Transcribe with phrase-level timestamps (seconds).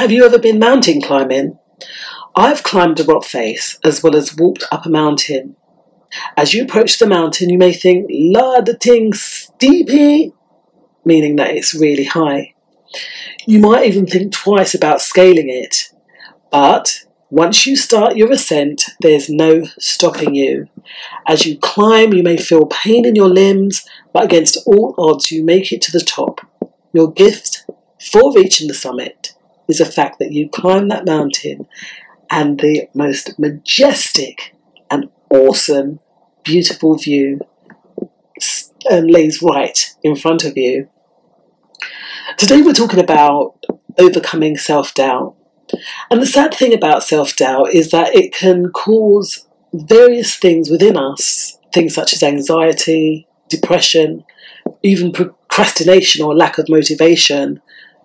[0.00, 1.58] Have you ever been mountain climbing?
[2.34, 5.56] I've climbed a rock face as well as walked up a mountain.
[6.38, 10.32] As you approach the mountain, you may think, La, the thing's steepy,
[11.04, 12.54] meaning that it's really high.
[13.46, 15.92] You might even think twice about scaling it.
[16.50, 20.68] But once you start your ascent, there's no stopping you.
[21.26, 25.44] As you climb, you may feel pain in your limbs, but against all odds, you
[25.44, 26.40] make it to the top.
[26.94, 27.66] Your gift
[28.00, 29.34] for reaching the summit
[29.70, 31.66] is the fact that you climb that mountain
[32.30, 34.54] and the most majestic
[34.90, 36.00] and awesome,
[36.44, 37.40] beautiful view
[38.90, 40.88] um, lays right in front of you.
[42.36, 43.54] Today, we're talking about
[43.98, 45.36] overcoming self doubt.
[46.10, 50.96] And the sad thing about self doubt is that it can cause various things within
[50.96, 54.24] us, things such as anxiety, depression,
[54.82, 57.60] even procrastination or lack of motivation,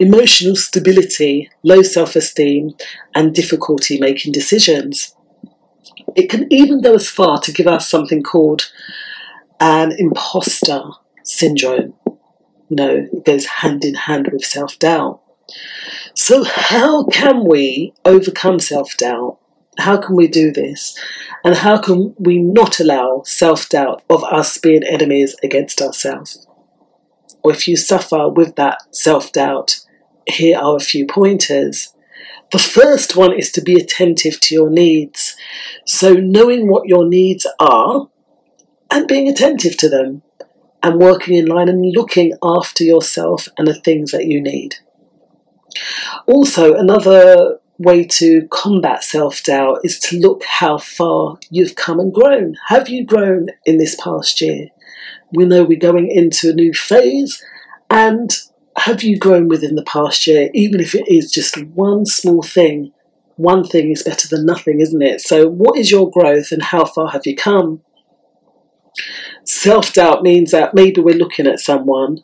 [0.00, 2.74] emotional stability, low self esteem,
[3.14, 5.14] and difficulty making decisions.
[6.16, 8.72] It can even go as far to give us something called
[9.60, 10.82] an imposter
[11.22, 11.94] syndrome.
[12.68, 15.20] You know, it goes hand in hand with self doubt.
[16.14, 19.38] So, how can we overcome self doubt?
[19.78, 20.98] How can we do this?
[21.44, 26.46] And how can we not allow self doubt of us being enemies against ourselves?
[27.42, 29.80] Or if you suffer with that self doubt,
[30.30, 31.94] here are a few pointers.
[32.52, 35.36] The first one is to be attentive to your needs.
[35.86, 38.08] So, knowing what your needs are
[38.90, 40.22] and being attentive to them
[40.82, 44.76] and working in line and looking after yourself and the things that you need.
[46.26, 52.12] Also, another way to combat self doubt is to look how far you've come and
[52.12, 52.56] grown.
[52.68, 54.68] Have you grown in this past year?
[55.32, 57.42] We know we're going into a new phase,
[57.88, 58.30] and
[58.80, 62.92] have you grown within the past year, even if it is just one small thing?
[63.36, 65.20] One thing is better than nothing, isn't it?
[65.20, 67.82] So, what is your growth and how far have you come?
[69.44, 72.18] Self doubt means that maybe we're looking at someone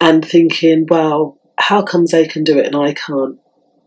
[0.00, 3.38] and thinking, well, how comes they can do it and I can't?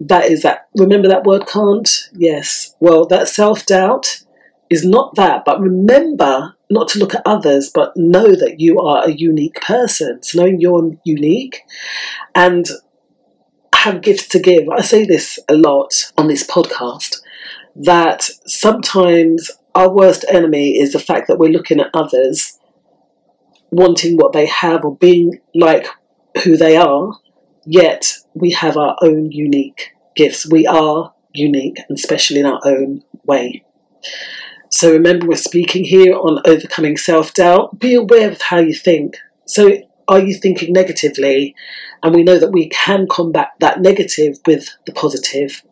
[0.00, 0.68] That is that.
[0.76, 1.88] Remember that word can't?
[2.14, 2.74] Yes.
[2.80, 4.22] Well, that self doubt
[4.70, 9.04] is not that, but remember not to look at others, but know that you are
[9.04, 10.22] a unique person.
[10.22, 11.62] So knowing you're unique
[12.34, 12.66] and
[13.74, 14.68] have gifts to give.
[14.68, 17.20] I say this a lot on this podcast
[17.76, 22.58] that sometimes our worst enemy is the fact that we're looking at others
[23.70, 25.86] wanting what they have or being like
[26.42, 27.12] who they are,
[27.64, 30.48] yet we have our own unique gifts.
[30.50, 33.64] We are unique and special in our own way.
[34.70, 37.78] So remember, we're speaking here on overcoming self doubt.
[37.78, 39.16] Be aware of how you think.
[39.46, 41.54] So, are you thinking negatively?
[42.02, 45.62] And we know that we can combat that negative with the positive.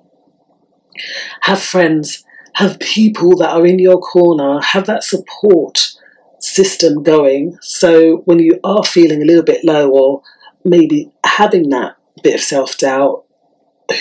[1.42, 2.24] Have friends,
[2.54, 5.92] have people that are in your corner, have that support
[6.40, 7.58] system going.
[7.60, 10.22] So, when you are feeling a little bit low or
[10.64, 13.24] maybe having that bit of self doubt,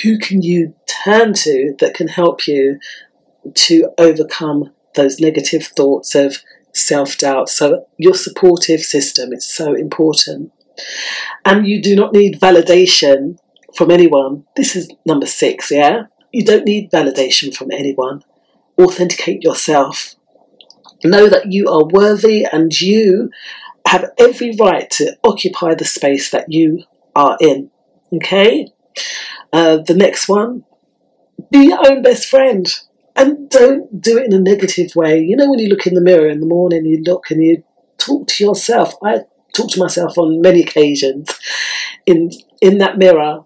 [0.01, 2.79] who can you turn to that can help you
[3.53, 6.37] to overcome those negative thoughts of
[6.73, 7.49] self doubt.
[7.49, 10.51] So, your supportive system is so important.
[11.45, 13.37] And you do not need validation
[13.75, 14.45] from anyone.
[14.55, 16.03] This is number six, yeah?
[16.31, 18.23] You don't need validation from anyone.
[18.79, 20.15] Authenticate yourself.
[21.03, 23.29] Know that you are worthy and you
[23.87, 26.83] have every right to occupy the space that you
[27.15, 27.69] are in.
[28.13, 28.67] Okay?
[29.53, 30.65] Uh, the next one
[31.51, 32.67] be your own best friend
[33.15, 35.19] and don't do it in a negative way.
[35.19, 37.63] You know, when you look in the mirror in the morning, you look and you
[37.97, 38.95] talk to yourself.
[39.03, 39.21] I
[39.55, 41.29] talk to myself on many occasions
[42.05, 42.31] in
[42.61, 43.39] in that mirror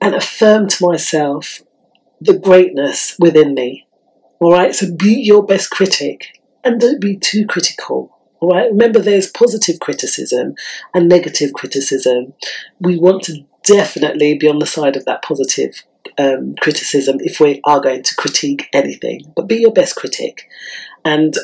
[0.00, 1.62] and affirm to myself
[2.20, 3.86] the greatness within me.
[4.40, 8.16] All right, so be your best critic and don't be too critical.
[8.40, 10.54] All right, remember there's positive criticism
[10.94, 12.34] and negative criticism.
[12.78, 15.82] We want to definitely be on the side of that positive
[16.18, 20.48] um, criticism if we are going to critique anything, but be your best critic.
[21.04, 21.34] And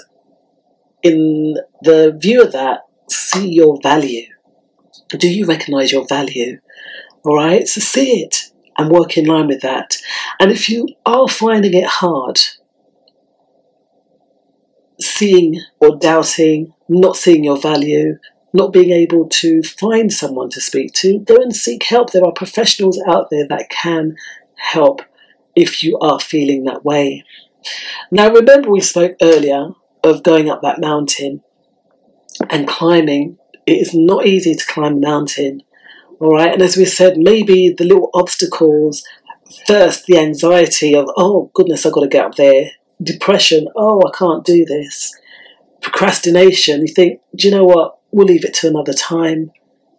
[1.02, 2.80] in the view of that,
[3.10, 4.26] see your value.
[5.10, 6.60] Do you recognize your value?
[7.24, 9.96] All right, so see it and work in line with that.
[10.40, 12.40] And if you are finding it hard,
[15.00, 18.18] seeing or doubting, not seeing your value,
[18.52, 22.12] not being able to find someone to speak to, go and seek help.
[22.12, 24.16] There are professionals out there that can
[24.56, 25.02] help
[25.54, 27.24] if you are feeling that way.
[28.10, 29.70] Now, remember, we spoke earlier
[30.02, 31.42] of going up that mountain
[32.50, 33.38] and climbing.
[33.66, 35.62] It is not easy to climb a mountain,
[36.20, 36.52] all right?
[36.52, 39.04] And as we said, maybe the little obstacles
[39.66, 42.70] first the anxiety of, oh goodness, I've got to get up there.
[43.02, 45.14] Depression, oh, I can't do this.
[45.80, 47.98] Procrastination, you think, do you know what?
[48.10, 49.52] We'll leave it to another time.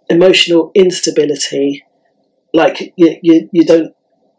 [0.09, 1.83] Emotional instability,
[2.53, 3.94] like you, you, you don't,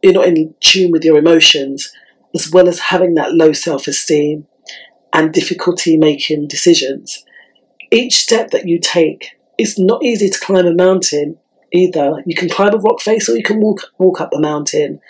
[0.07, 1.93] you're not in tune with your emotions,
[2.33, 4.47] as well as having that low self esteem
[5.13, 7.25] and difficulty making decisions.
[7.91, 11.39] Each step that you take, it's not easy to climb a mountain
[11.73, 12.23] either.
[12.25, 15.01] You can climb a rock face or you can walk walk up the mountain.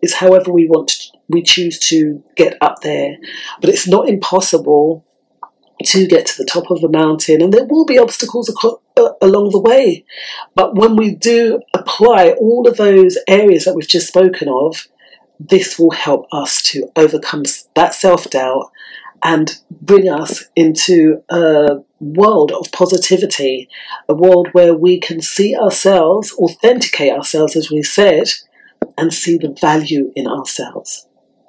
[0.00, 3.18] It's however we want to, we choose to get up there,
[3.60, 5.04] but it's not impossible
[5.84, 8.50] to get to the top of the mountain, and there will be obstacles
[8.96, 10.06] uh, along the way.
[10.54, 14.88] But when we do apply all of those areas that we've just spoken of,
[15.38, 17.44] this will help us to overcome
[17.74, 18.70] that self doubt
[19.22, 23.68] and bring us into a world of positivity,
[24.08, 28.28] a world where we can see ourselves, authenticate ourselves, as we said,
[28.98, 31.06] and see the value in ourselves.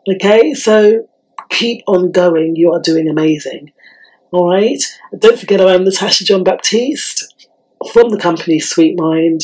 [0.09, 1.07] Okay, so
[1.49, 2.55] keep on going.
[2.55, 3.71] You are doing amazing.
[4.31, 4.81] All right,
[5.17, 7.47] don't forget I'm Natasha John Baptiste
[7.91, 9.41] from the company Sweet Mind.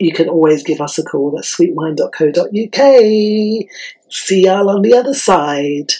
[0.00, 3.68] You can always give us a call at sweetmind.co.uk.
[4.08, 5.92] See y'all on the other side.